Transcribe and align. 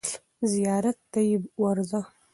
زیارت 0.51 0.97
ته 1.11 1.19
یې 1.27 1.37
ورځه. 1.63 2.01